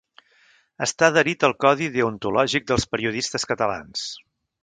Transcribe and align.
Està 0.85 1.09
adherit 1.11 1.45
al 1.49 1.53
Codi 1.65 1.89
Deontològic 1.97 2.67
dels 2.71 2.89
Periodistes 2.95 3.49
Catalans. 3.53 4.09